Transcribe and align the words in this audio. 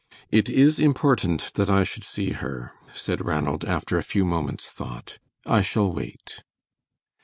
"It 0.31 0.49
is 0.49 0.79
important 0.79 1.53
that 1.53 1.69
I 1.69 1.83
should 1.83 2.03
see 2.03 2.31
her," 2.31 2.71
said 2.91 3.23
Ranald, 3.23 3.63
after 3.63 3.99
a 3.99 4.03
few 4.03 4.25
moments' 4.25 4.65
thought. 4.67 5.19
"I 5.45 5.61
shall 5.61 5.93
wait." 5.93 6.43